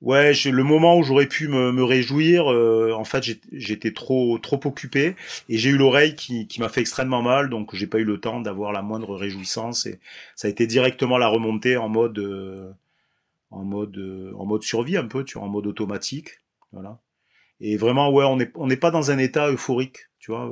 [0.03, 4.61] Ouais, le moment où j'aurais pu me, me réjouir, euh, en fait, j'étais trop trop
[4.65, 5.17] occupé
[5.49, 8.21] et j'ai eu l'oreille qui, qui m'a fait extrêmement mal, donc j'ai pas eu le
[8.21, 9.99] temps d'avoir la moindre réjouissance et
[10.35, 12.71] ça a été directement la remontée en mode euh,
[13.51, 16.41] en mode euh, en mode survie un peu, tu vois, en mode automatique,
[16.73, 16.99] voilà.
[17.61, 20.51] Et vraiment, ouais, on n'est on n'est pas dans un état euphorique, tu vois.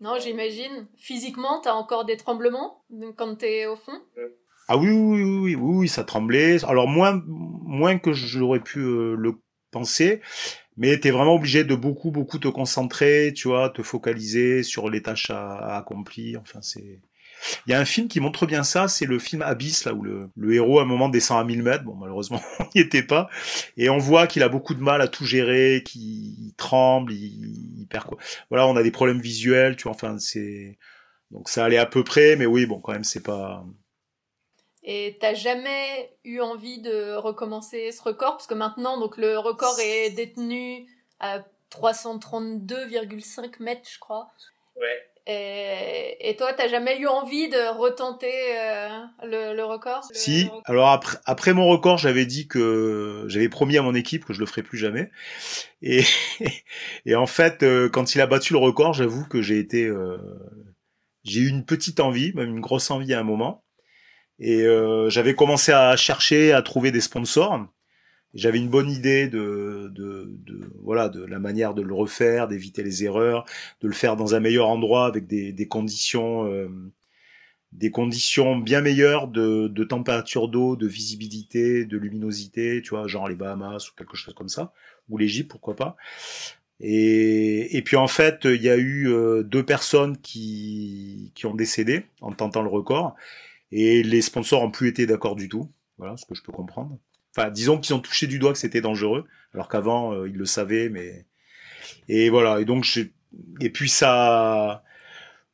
[0.00, 0.88] Non, j'imagine.
[0.96, 2.84] Physiquement, t'as encore des tremblements
[3.16, 4.00] quand t'es au fond?
[4.68, 6.64] Ah oui, oui, oui, oui, oui, ça tremblait.
[6.64, 10.20] Alors moins, moins que j'aurais pu euh, le penser,
[10.76, 15.02] mais t'es vraiment obligé de beaucoup, beaucoup te concentrer, tu vois, te focaliser sur les
[15.02, 16.40] tâches à, accomplir.
[16.40, 17.00] Enfin, c'est.
[17.66, 20.02] Il y a un film qui montre bien ça, c'est le film Abyss, là où
[20.02, 21.84] le, le, héros à un moment descend à 1000 mètres.
[21.84, 23.28] Bon, malheureusement, on n'y était pas.
[23.76, 27.86] Et on voit qu'il a beaucoup de mal à tout gérer, qu'il tremble, il, il
[27.86, 28.18] perd quoi.
[28.50, 29.92] Voilà, on a des problèmes visuels, tu vois.
[29.92, 30.78] Enfin, c'est
[31.30, 33.64] donc ça allait à peu près, mais oui, bon, quand même, c'est pas
[34.82, 38.32] et t'as jamais eu envie de recommencer ce record?
[38.32, 40.86] Parce que maintenant, donc, le record est détenu
[41.18, 44.30] à 332,5 mètres, je crois.
[44.76, 45.09] Ouais.
[45.30, 48.88] Et, et toi, t'as jamais eu envie de retenter euh,
[49.22, 50.04] le, le, record?
[50.12, 50.48] Si.
[50.64, 54.40] Alors après, après mon record, j'avais dit que j'avais promis à mon équipe que je
[54.40, 55.10] le ferais plus jamais.
[55.82, 56.02] Et,
[57.06, 60.18] et en fait, euh, quand il a battu le record, j'avoue que j'ai été, euh,
[61.22, 63.64] j'ai eu une petite envie, même une grosse envie à un moment.
[64.40, 67.66] Et euh, j'avais commencé à chercher, à trouver des sponsors.
[68.34, 69.92] J'avais une bonne idée de,
[70.82, 73.44] voilà de la manière de le refaire, d'éviter les erreurs,
[73.80, 76.68] de le faire dans un meilleur endroit avec des, conditions euh,
[77.72, 83.34] des conditions bien meilleures de, température d'eau, de visibilité, de luminosité, tu vois, genre les
[83.34, 84.72] Bahamas ou quelque chose comme ça,
[85.08, 85.96] ou l'Égypte, pourquoi pas.
[86.80, 91.54] Et, et puis en fait, il y a eu euh, deux personnes qui, qui ont
[91.54, 93.16] décédé en tentant le record.
[93.72, 95.70] Et les sponsors ont plus été d'accord du tout.
[95.98, 96.98] Voilà, ce que je peux comprendre.
[97.52, 100.88] Disons qu'ils ont touché du doigt que c'était dangereux, alors qu'avant euh, ils le savaient,
[100.88, 101.26] mais
[102.08, 102.60] et voilà.
[102.60, 102.86] Et donc
[103.60, 104.82] et puis ça,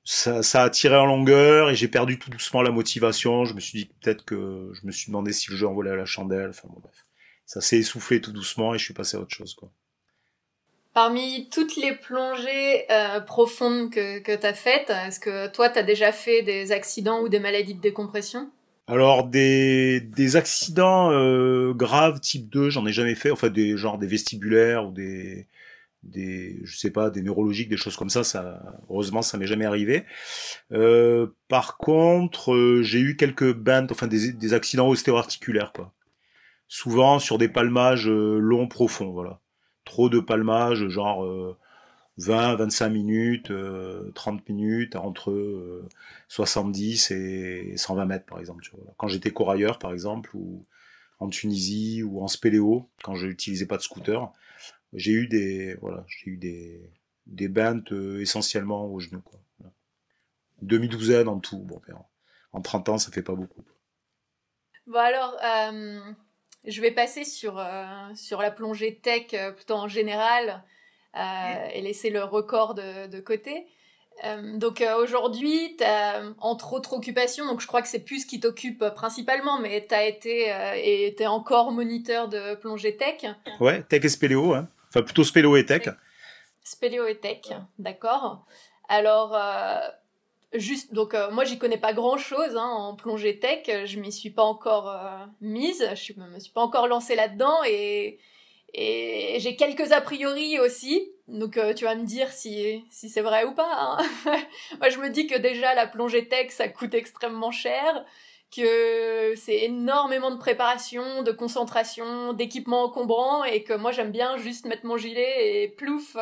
[0.05, 3.45] ça, ça a tiré en longueur et j'ai perdu tout doucement la motivation.
[3.45, 5.97] Je me suis dit peut-être que je me suis demandé si le jeu envolait à
[5.97, 6.51] la chandelle.
[6.51, 7.05] Enfin bon bref,
[7.45, 9.71] ça s'est essoufflé tout doucement et je suis passé à autre chose quoi.
[10.97, 15.79] Parmi toutes les plongées euh, profondes que, que tu as faites, est-ce que toi, tu
[15.79, 18.51] as déjà fait des accidents ou des maladies de décompression?
[18.87, 23.99] Alors des, des accidents euh, graves type 2, j'en ai jamais fait, enfin des genre
[23.99, 25.47] des vestibulaires ou des
[26.05, 29.65] des je sais pas des neurologiques, des choses comme ça, ça heureusement ça m'est jamais
[29.65, 30.05] arrivé.
[30.73, 35.93] Euh, par contre, euh, j'ai eu quelques bandes, enfin des, des accidents ostéo-articulaires quoi.
[36.69, 39.41] Souvent sur des palmages longs profonds, voilà
[39.85, 41.25] trop de palmage, genre
[42.19, 43.53] 20, euh, 25 minutes,
[44.15, 45.83] 30 euh, minutes, entre
[46.29, 48.65] 70 euh, et 120 mètres, par exemple.
[48.97, 50.65] Quand j'étais corailleur, par exemple, ou
[51.19, 54.31] en Tunisie, ou en spéléo, quand je n'utilisais pas de scooter,
[54.93, 56.91] j'ai eu des, voilà, j'ai eu des,
[57.27, 59.41] des bentes essentiellement au genou, quoi.
[60.63, 61.59] Demi-douzaine en tout.
[61.59, 61.83] Bon,
[62.53, 63.63] en 30 ans, ça fait pas beaucoup.
[64.87, 65.37] Bon alors,
[66.67, 70.65] je vais passer sur, euh, sur la plongée tech euh, plutôt en général
[71.17, 73.67] euh, et laisser le record de, de côté.
[74.55, 78.41] donc aujourd'hui, tu as entre autres occupations, donc je crois que c'est plus ce qui
[78.41, 83.27] t'occupe principalement, mais tu as été et tu es encore moniteur de plongée tech.
[83.61, 84.55] Ouais, tech et spéléo.
[84.55, 84.69] Hein.
[84.89, 85.89] Enfin, plutôt spéléo et tech.
[86.65, 88.47] Spéléo et tech, d'accord.
[88.89, 89.79] Alors, euh,
[90.53, 94.13] juste, donc euh, moi j'y connais pas grand chose hein, en plongée tech, je m'y
[94.13, 98.19] suis pas encore euh, mise, je me suis pas encore lancée là-dedans et,
[98.75, 101.11] et j'ai quelques a priori aussi.
[101.29, 103.69] Donc tu vas me dire si, si c'est vrai ou pas.
[103.71, 103.99] Hein.
[104.79, 108.05] moi je me dis que déjà la plongée tech ça coûte extrêmement cher
[108.57, 114.67] que c'est énormément de préparation, de concentration, d'équipement encombrant et que moi j'aime bien juste
[114.67, 116.17] mettre mon gilet et plouf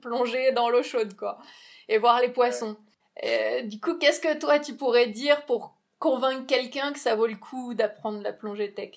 [0.00, 1.38] plonger dans l'eau chaude quoi
[1.88, 2.76] et voir les poissons.
[3.64, 7.36] du coup, qu'est-ce que toi tu pourrais dire pour convaincre quelqu'un que ça vaut le
[7.36, 8.90] coup d'apprendre la plongée tech?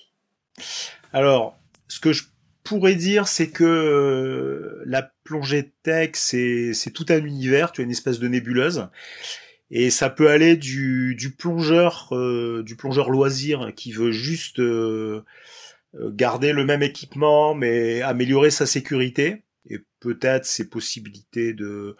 [1.12, 1.56] Alors,
[1.88, 2.24] ce que je
[2.66, 7.90] pourrais dire, c'est que euh, la plongée tech, c'est tout un univers, tu as une
[7.90, 8.88] espèce de nébuleuse.
[9.70, 15.24] Et ça peut aller du, du plongeur, euh, du plongeur loisir qui veut juste euh,
[15.94, 21.96] garder le même équipement mais améliorer sa sécurité et peut-être ses possibilités de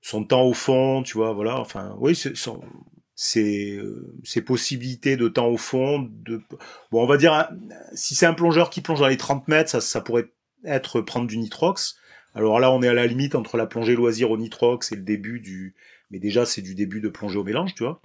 [0.00, 2.36] son temps au fond, tu vois, voilà, enfin, oui, c'est
[3.14, 3.80] ses
[4.44, 6.42] possibilités de temps au fond, de,
[6.90, 7.48] bon, on va dire,
[7.94, 10.32] si c'est un plongeur qui plonge dans les 30 mètres, ça, ça pourrait
[10.64, 11.96] être prendre du nitrox.
[12.34, 15.02] Alors là, on est à la limite entre la plongée loisir au nitrox et le
[15.02, 15.74] début du,
[16.10, 18.00] mais déjà, c'est du début de plongée au mélange, tu vois.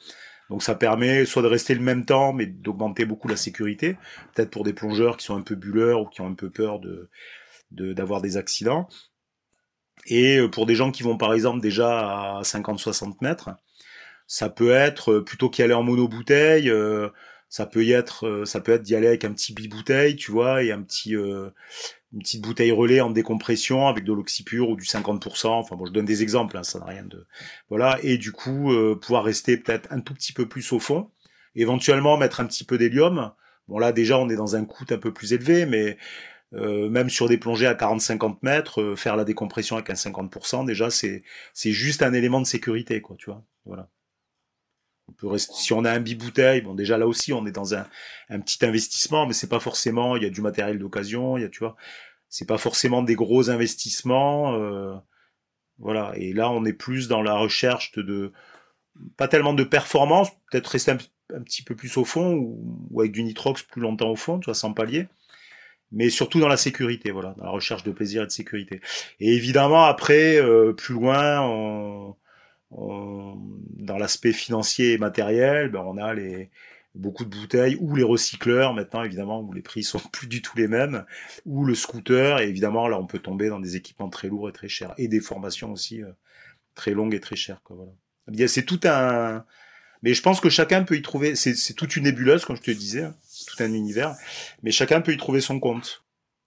[0.49, 3.97] Donc ça permet soit de rester le même temps, mais d'augmenter beaucoup la sécurité.
[4.33, 6.79] Peut-être pour des plongeurs qui sont un peu bulleurs ou qui ont un peu peur
[6.79, 7.09] de
[7.71, 8.89] d'avoir des accidents.
[10.07, 13.51] Et euh, pour des gens qui vont par exemple déjà à 50-60 mètres,
[14.29, 17.09] ça peut être euh, plutôt qu'y aller en mono-bouteille, euh,
[17.49, 20.63] ça peut y être, ça peut être d'y aller avec un petit bi-bouteille, tu vois,
[20.63, 21.51] et un petit, une
[22.19, 25.47] petite bouteille relais en décompression avec de l'oxypure ou du 50%.
[25.47, 27.25] Enfin bon, je donne des exemples, hein, ça n'a rien de,
[27.69, 27.97] voilà.
[28.03, 31.09] Et du coup, pouvoir rester peut-être un tout petit peu plus au fond,
[31.55, 33.31] éventuellement mettre un petit peu d'hélium.
[33.67, 35.97] Bon là déjà, on est dans un coût un peu plus élevé, mais
[36.53, 40.65] euh, même sur des plongées à 40-50 mètres, euh, faire la décompression avec un 50%,
[40.65, 41.21] déjà c'est
[41.53, 43.43] c'est juste un élément de sécurité, quoi, tu vois.
[43.65, 43.87] Voilà.
[45.09, 47.73] On peut rester, si on a un bibouteille, bon déjà là aussi on est dans
[47.73, 47.85] un,
[48.29, 51.45] un petit investissement, mais c'est pas forcément, il y a du matériel d'occasion, il y
[51.45, 51.75] a, tu vois,
[52.29, 54.95] c'est pas forcément des gros investissements, euh,
[55.79, 56.13] voilà.
[56.15, 58.31] Et là on est plus dans la recherche de,
[59.17, 60.97] pas tellement de performance, peut-être rester un,
[61.35, 64.39] un, petit peu plus au fond ou, ou avec du nitrox plus longtemps au fond,
[64.39, 65.07] tu vois, sans palier
[65.91, 68.81] mais surtout dans la sécurité, voilà, dans la recherche de plaisir et de sécurité.
[69.19, 72.15] Et évidemment, après, euh, plus loin, on,
[72.71, 73.37] on,
[73.77, 76.49] dans l'aspect financier et matériel, ben, on a les
[76.95, 78.73] beaucoup de bouteilles ou les recycleurs.
[78.73, 81.05] Maintenant évidemment où les prix sont plus du tout les mêmes.
[81.45, 82.39] Ou le scooter.
[82.39, 84.93] Et évidemment là on peut tomber dans des équipements très lourds et très chers.
[84.97, 86.11] Et des formations aussi euh,
[86.75, 88.47] très longues et très chères quoi voilà.
[88.47, 89.45] C'est tout un
[90.01, 92.71] mais je pense que chacun peut y trouver c'est toute une nébuleuse comme je te
[92.71, 93.15] disais hein.
[93.47, 94.15] Tout un univers,
[94.63, 96.03] mais chacun peut y trouver son compte.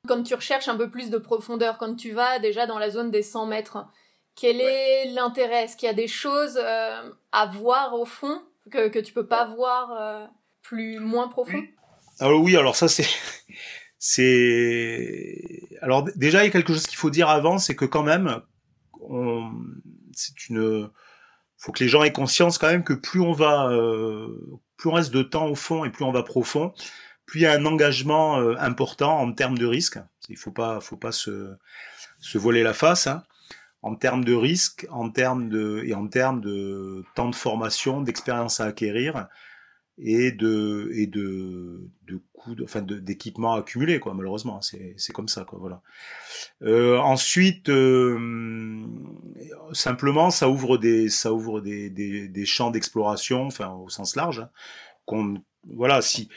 [0.06, 3.10] Quand tu recherches un peu plus de profondeur, quand tu vas déjà dans la zone
[3.10, 3.86] des 100 mètres,
[4.34, 5.64] quel est l'intérêt?
[5.64, 9.26] Est-ce qu'il y a des choses euh, à voir au fond que, que tu peux
[9.26, 10.26] pas voir euh,
[10.62, 11.62] plus moins profond?
[12.20, 13.06] Alors oui, alors ça c'est
[13.98, 18.02] c'est alors déjà il y a quelque chose qu'il faut dire avant, c'est que quand
[18.02, 18.40] même
[19.00, 19.50] on...
[20.12, 20.90] c'est une
[21.58, 24.28] faut que les gens aient conscience quand même que plus on va euh,
[24.76, 26.74] plus on reste de temps au fond et plus on va profond,
[27.26, 29.98] plus il y a un engagement important en termes de risque.
[30.28, 31.54] Il faut pas, faut pas se,
[32.20, 33.06] se voler la face.
[33.06, 33.22] Hein.
[33.82, 38.60] En termes de risque, en termes de et en termes de temps de formation, d'expérience
[38.60, 39.28] à acquérir
[39.98, 44.14] et de et de de coûts, enfin d'équipements accumulés quoi.
[44.14, 45.58] Malheureusement, c'est c'est comme ça quoi.
[45.58, 45.82] Voilà.
[46.62, 48.84] Euh, ensuite, euh,
[49.72, 54.40] simplement, ça ouvre des ça ouvre des des, des champs d'exploration, enfin au sens large,
[54.40, 54.50] hein,
[55.06, 56.28] qu'on voilà, si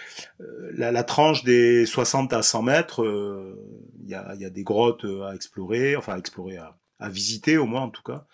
[0.41, 3.59] euh, la, la, tranche des 60 à 100 mètres, euh,
[4.03, 7.57] il y, a, y, a, des grottes à explorer, enfin à explorer, à, à, visiter
[7.57, 8.25] au moins en tout cas,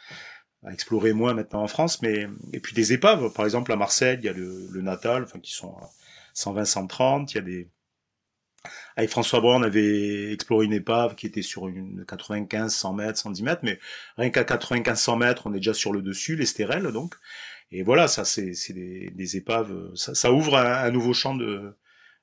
[0.65, 4.17] à explorer moins maintenant en France, mais et puis des épaves, par exemple à Marseille,
[4.21, 5.75] il y a le, le Natal, enfin qui sont
[6.33, 7.69] 120, 130, il y a des
[8.95, 13.19] avec François Brun, on avait exploré une épave qui était sur une 95, 100 mètres,
[13.19, 13.79] 110 mètres, mais
[14.17, 17.15] rien qu'à 95, 100 mètres, on est déjà sur le dessus, les stérelles, donc.
[17.71, 21.75] Et voilà, ça, c'est des, des épaves, ça, ça ouvre un, nouveau champ de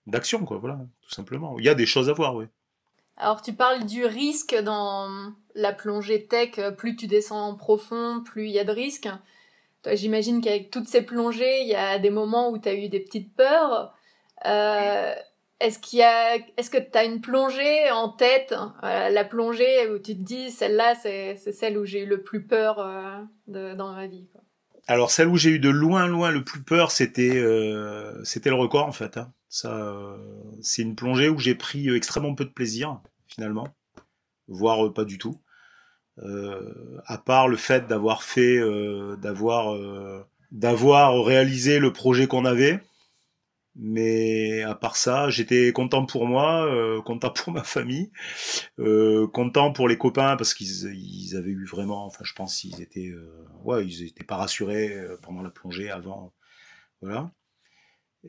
[0.07, 1.59] d'action, quoi, voilà, tout simplement.
[1.59, 2.47] Il y a des choses à voir, oui.
[3.19, 8.47] Alors, tu parles du risque dans la plongée tech, plus tu descends en profond, plus
[8.47, 9.09] il y a de risques.
[9.83, 12.89] Toi, j'imagine qu'avec toutes ces plongées, il y a des moments où tu as eu
[12.89, 13.93] des petites peurs.
[14.47, 15.13] Euh,
[15.61, 18.55] est-ce qu'il y a, est-ce que tu as une plongée en tête,
[18.85, 22.23] euh, la plongée où tu te dis celle-là c'est, c'est celle où j'ai eu le
[22.23, 24.29] plus peur euh, de, dans ma vie.
[24.33, 24.43] Quoi.
[24.87, 28.57] Alors celle où j'ai eu de loin loin le plus peur, c'était euh, c'était le
[28.57, 29.17] record en fait.
[29.17, 29.33] Hein.
[29.49, 30.17] Ça, euh,
[30.63, 33.69] c'est une plongée où j'ai pris extrêmement peu de plaisir finalement.
[34.49, 35.41] voire pas du tout.
[37.07, 38.59] à part le fait d'avoir fait,
[39.19, 39.79] d'avoir,
[40.51, 42.81] d'avoir réalisé le projet qu'on avait,
[43.81, 48.11] mais à part ça, j'étais content pour moi, euh, content pour ma famille,
[48.81, 52.83] euh, content pour les copains parce qu'ils ils avaient eu vraiment, enfin je pense qu'ils
[52.83, 53.31] étaient, euh,
[53.65, 56.35] ouais, ils étaient pas rassurés euh, pendant la plongée avant,
[57.03, 57.31] voilà.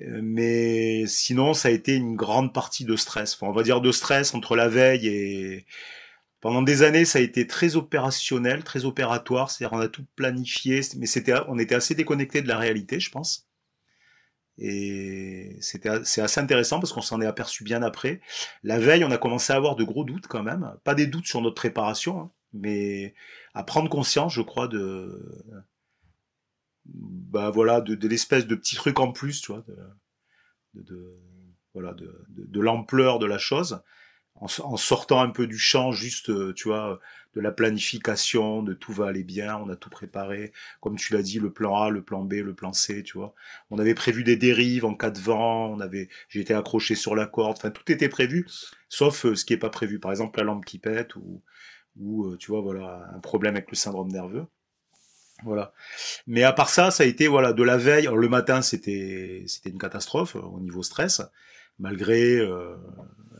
[0.01, 3.41] Euh, mais sinon, ça a été une grande partie de stress.
[3.41, 5.65] On va dire de stress entre la veille et
[6.41, 9.51] pendant des années, ça a été très opérationnel, très opératoire.
[9.51, 13.11] C'est-à-dire, on a tout planifié, mais c'était, on était assez déconnecté de la réalité, je
[13.11, 13.49] pense.
[14.57, 18.19] Et c'était c'est assez intéressant parce qu'on s'en est aperçu bien après.
[18.63, 21.27] La veille, on a commencé à avoir de gros doutes quand même, pas des doutes
[21.27, 23.13] sur notre préparation, hein, mais
[23.53, 25.41] à prendre conscience, je crois, de
[26.93, 29.77] bah voilà, de, de l'espèce de petit truc en plus, tu vois, de,
[30.83, 31.19] de
[31.73, 33.81] voilà, de, de l'ampleur de la chose,
[34.35, 36.99] en, en, sortant un peu du champ, juste, tu vois,
[37.35, 41.21] de la planification, de tout va aller bien, on a tout préparé, comme tu l'as
[41.21, 43.33] dit, le plan A, le plan B, le plan C, tu vois.
[43.69, 47.27] On avait prévu des dérives en cas de vent, on avait, j'étais accroché sur la
[47.27, 48.47] corde, enfin tout était prévu,
[48.89, 51.43] sauf euh, ce qui est pas prévu, par exemple la lampe qui pète ou,
[51.97, 54.45] ou euh, tu vois, voilà, un problème avec le syndrome nerveux.
[55.43, 55.73] Voilà.
[56.27, 58.07] Mais à part ça, ça a été voilà de la veille.
[58.07, 61.21] Alors, le matin, c'était c'était une catastrophe euh, au niveau stress,
[61.79, 62.75] malgré euh,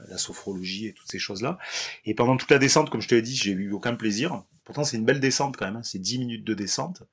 [0.09, 1.57] la sophrologie et toutes ces choses-là.
[2.05, 4.43] Et pendant toute la descente, comme je te l'ai dit, j'ai eu aucun plaisir.
[4.65, 5.77] Pourtant, c'est une belle descente quand même.
[5.77, 5.83] Hein.
[5.83, 7.03] C'est 10 minutes de descente.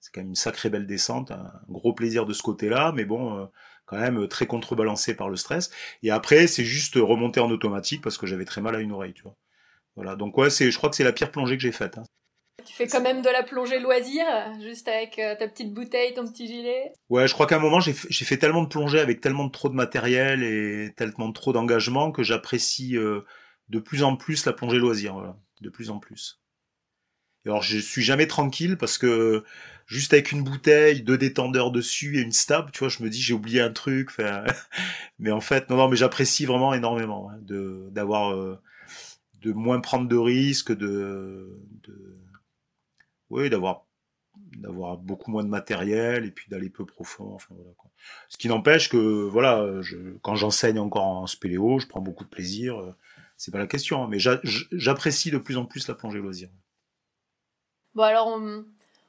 [0.00, 1.30] C'est quand même une sacrée belle descente.
[1.30, 3.46] Un gros plaisir de ce côté-là, mais bon, euh,
[3.86, 5.70] quand même euh, très contrebalancé par le stress.
[6.02, 9.14] Et après, c'est juste remonter en automatique parce que j'avais très mal à une oreille,
[9.14, 9.36] tu vois.
[9.96, 10.14] Voilà.
[10.14, 11.98] Donc ouais, c'est, je crois que c'est la pire plongée que j'ai faite.
[11.98, 12.04] Hein.
[12.76, 14.26] Tu fais quand même de la plongée loisir,
[14.60, 16.92] juste avec euh, ta petite bouteille, ton petit gilet.
[17.08, 19.70] Ouais, je crois qu'à un moment, j'ai fait tellement de plongées avec tellement de trop
[19.70, 23.22] de matériel et tellement de trop d'engagement que j'apprécie euh,
[23.70, 26.42] de plus en plus la plongée loisir, voilà, de plus en plus.
[27.46, 29.42] Et alors, je suis jamais tranquille parce que
[29.86, 33.22] juste avec une bouteille, deux détendeurs dessus et une stab, tu vois, je me dis
[33.22, 34.10] j'ai oublié un truc.
[35.18, 38.60] mais en fait, non, non, mais j'apprécie vraiment énormément hein, de d'avoir euh,
[39.40, 42.16] de moins prendre de risques, de, de
[43.30, 43.86] oui, d'avoir
[44.58, 47.34] d'avoir beaucoup moins de matériel et puis d'aller peu profond.
[47.34, 47.70] Enfin, voilà.
[48.28, 49.66] Ce qui n'empêche que voilà,
[50.22, 52.78] quand j'enseigne encore en spéléo, je prends beaucoup de plaisir.
[52.78, 52.94] Euh,
[53.36, 56.48] c'est pas la question, hein, mais j'apprécie de plus en plus la plongée loisir.
[57.94, 58.38] Bon alors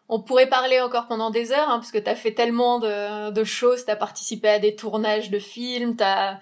[0.09, 3.43] on, pourrait parler encore pendant des heures, hein, parce que tu as fait tellement de,
[3.43, 6.39] choses, tu as participé à des tournages de films, tu as,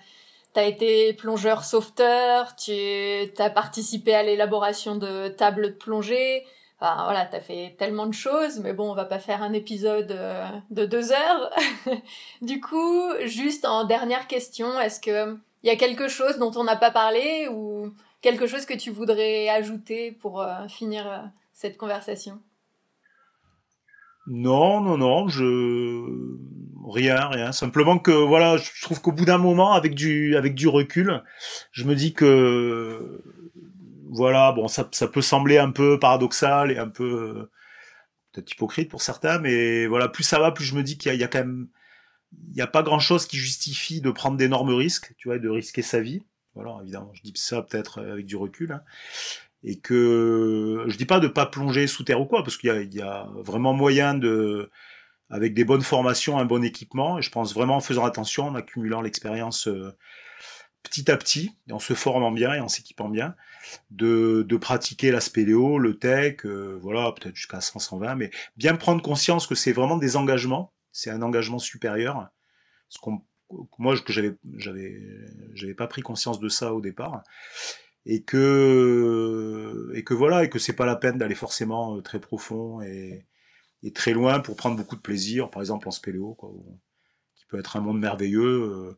[0.56, 6.46] as, été plongeur sauveteur, tu as participé à l'élaboration de tables de plongée,
[6.80, 10.48] Voilà, t'as fait tellement de choses, mais bon, on va pas faire un épisode euh,
[10.70, 11.50] de deux heures.
[12.42, 16.64] du coup, juste en dernière question, est-ce que il y a quelque chose dont on
[16.64, 21.18] n'a pas parlé ou quelque chose que tu voudrais ajouter pour euh, finir euh,
[21.54, 22.40] cette conversation?
[24.28, 26.04] Non, non, non, je
[26.88, 27.52] rien, rien.
[27.52, 31.24] Simplement que voilà, je trouve qu'au bout d'un moment, avec du recul,
[31.72, 33.24] je me dis que
[34.16, 37.52] voilà, bon, ça, peut sembler un peu paradoxal et un peu euh,
[38.32, 41.24] peut-être hypocrite pour certains, mais voilà, plus ça va, plus je me dis qu'il y,
[41.24, 41.68] a quand même,
[42.48, 45.50] il n'y a pas grand-chose qui justifie de prendre d'énormes risques, tu vois, et de
[45.50, 46.24] risquer sa vie.
[46.54, 48.72] Voilà, évidemment, je dis ça peut-être avec du recul.
[48.72, 48.82] Hein.
[49.64, 52.96] Et que je dis pas de pas plonger sous terre ou quoi, parce qu'il y,
[52.98, 54.70] y a, vraiment moyen de,
[55.30, 57.18] avec des bonnes formations, un bon équipement.
[57.18, 59.96] Et je pense vraiment en faisant attention, en accumulant l'expérience euh,
[60.84, 63.36] petit à petit, et en se formant bien et en s'équipant bien,
[63.92, 69.02] de, pratiquer la spéléo, le tech, euh, voilà, peut-être jusqu'à 100, 120, mais bien prendre
[69.02, 72.30] conscience que c'est vraiment des engagements, c'est un engagement supérieur.
[72.90, 73.22] Ce qu'on,
[73.78, 75.02] moi, que j'avais, j'avais,
[75.54, 77.24] j'avais pas pris conscience de ça au départ,
[78.06, 82.20] et que, et que voilà, et que c'est pas la peine d'aller forcément euh, très
[82.20, 83.26] profond et,
[83.94, 86.36] très loin pour prendre beaucoup de plaisir, par exemple en spéléo,
[87.36, 88.42] qui peut être un monde merveilleux.
[88.42, 88.98] Euh,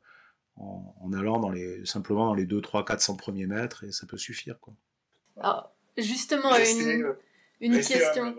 [0.60, 4.18] en, allant dans les, simplement dans les 2, 3, 400 premiers mètres et ça peut
[4.18, 4.60] suffire.
[4.60, 4.74] Quoi.
[5.40, 7.16] Alors, justement, une,
[7.62, 8.36] une question.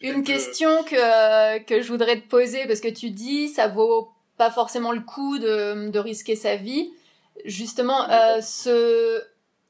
[0.00, 4.50] Une question que, que je voudrais te poser, parce que tu dis ça vaut pas
[4.50, 6.92] forcément le coup de, de risquer sa vie.
[7.44, 9.22] Justement, euh, ce,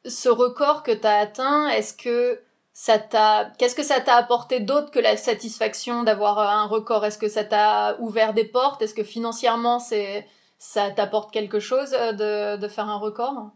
[0.06, 2.40] ce record que tu as atteint, est-ce que
[2.72, 7.04] ça t'a, qu'est-ce que ça t'a apporté d'autre que la satisfaction d'avoir un record?
[7.04, 8.80] Est-ce que ça t'a ouvert des portes?
[8.80, 10.26] Est-ce que financièrement c'est,
[10.62, 13.50] ça t'apporte quelque chose euh, de, faire un record?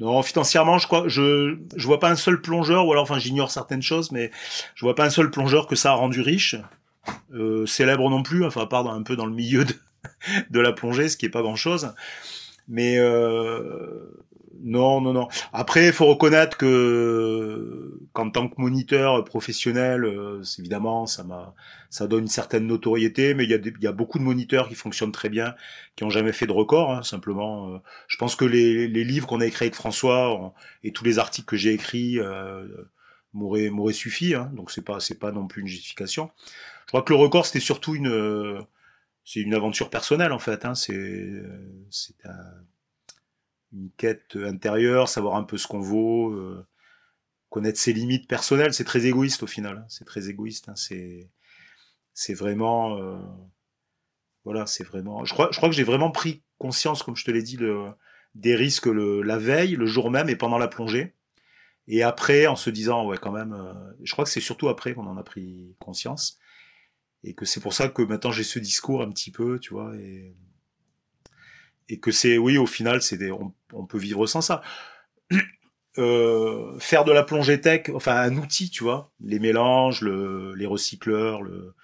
[0.00, 4.10] Non, financièrement, je je vois pas un seul plongeur, ou alors, enfin, j'ignore certaines choses,
[4.10, 4.32] mais
[4.74, 6.56] je vois pas un seul plongeur que ça a rendu riche,
[7.32, 9.74] euh, célèbre non plus, enfin, à part un peu dans le milieu de,
[10.50, 11.94] de la plongée, ce qui est pas grand chose.
[12.66, 14.10] Mais euh,
[14.60, 15.28] Non, non, non.
[15.52, 21.54] Après, il faut reconnaître que qu'en tant que moniteur professionnel, euh, évidemment, ça m'a,
[21.90, 24.74] ça donne une certaine notoriété, mais il y, a y a beaucoup de moniteurs qui
[24.74, 25.54] fonctionnent très bien,
[25.96, 26.92] qui ont jamais fait de record.
[26.92, 27.78] Hein, simplement, euh.
[28.08, 31.46] je pense que les, les livres qu'on a écrits avec François et tous les articles
[31.46, 32.66] que j'ai écrits euh,
[33.32, 34.34] m'auraient m'auraient suffi.
[34.34, 36.30] Hein, donc c'est pas c'est pas non plus une justification.
[36.82, 38.64] Je crois que le record c'était surtout une
[39.24, 40.64] c'est une aventure personnelle en fait.
[40.64, 41.32] Hein, c'est
[41.90, 42.64] c'est un
[43.72, 46.66] une quête intérieure, savoir un peu ce qu'on vaut, euh,
[47.50, 48.74] connaître ses limites personnelles.
[48.74, 49.84] C'est très égoïste au final.
[49.88, 50.68] C'est très égoïste.
[50.68, 50.76] Hein.
[50.76, 51.30] C'est
[52.14, 53.18] c'est vraiment euh,
[54.44, 55.24] voilà, c'est vraiment.
[55.24, 57.90] Je crois, je crois que j'ai vraiment pris conscience, comme je te l'ai dit, le,
[58.34, 61.14] des risques le, la veille, le jour même et pendant la plongée.
[61.88, 64.94] Et après, en se disant, ouais, quand même, euh, je crois que c'est surtout après
[64.94, 66.38] qu'on en a pris conscience.
[67.24, 69.94] Et que c'est pour ça que maintenant j'ai ce discours un petit peu, tu vois,
[69.96, 70.34] et,
[71.88, 74.62] et que c'est, oui, au final, c'est on, peut vivre sans ça.
[75.98, 80.64] Euh, faire de la plongée tech, enfin un outil, tu vois, les mélanges, le, les
[80.64, 81.74] recycleurs, le,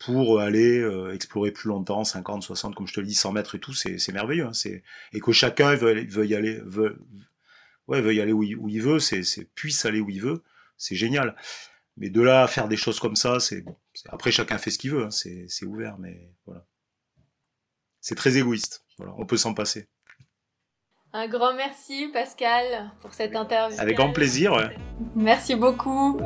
[0.00, 3.54] pour aller euh, explorer plus longtemps, 50, 60, comme je te le dis, 100 mètres
[3.54, 4.46] et tout, c'est, c'est merveilleux.
[4.46, 4.82] Hein, c'est,
[5.12, 6.98] et que chacun veut y aller, veut,
[7.86, 10.42] ouais, y aller où il, où il veut, c'est, c'est puisse aller où il veut,
[10.76, 11.36] c'est génial.
[11.96, 13.76] Mais de là à faire des choses comme ça, c'est bon.
[14.08, 16.66] Après, chacun fait ce qu'il veut, hein, c'est, c'est ouvert, mais voilà.
[18.00, 18.84] C'est très égoïste
[19.18, 19.88] on peut s'en passer.
[21.14, 23.78] Un grand merci Pascal pour cette interview.
[23.78, 24.72] Avec grand plaisir.
[25.14, 26.18] Merci beaucoup.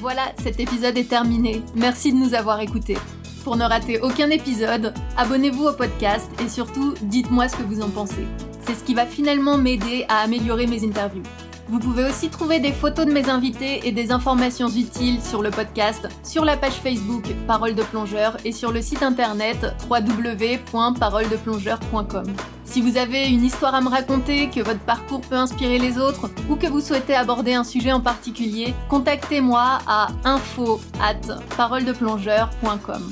[0.00, 1.62] Voilà, cet épisode est terminé.
[1.74, 2.96] Merci de nous avoir écoutés.
[3.44, 7.90] Pour ne rater aucun épisode, abonnez-vous au podcast et surtout, dites-moi ce que vous en
[7.90, 8.26] pensez.
[8.70, 11.24] C'est ce qui va finalement m'aider à améliorer mes interviews.
[11.68, 15.50] Vous pouvez aussi trouver des photos de mes invités et des informations utiles sur le
[15.50, 22.32] podcast, sur la page Facebook Parole de plongeur et sur le site internet www.paroledeplongeur.com.
[22.64, 26.30] Si vous avez une histoire à me raconter, que votre parcours peut inspirer les autres
[26.48, 31.18] ou que vous souhaitez aborder un sujet en particulier, contactez-moi à info at
[31.56, 33.02] paroledeplongeur.com.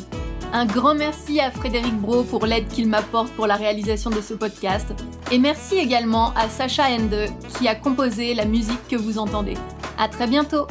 [0.52, 4.32] Un grand merci à Frédéric Bro pour l'aide qu'il m'apporte pour la réalisation de ce
[4.32, 4.86] podcast.
[5.30, 7.26] Et merci également à Sacha Ende
[7.58, 9.54] qui a composé la musique que vous entendez.
[9.98, 10.66] À très bientôt!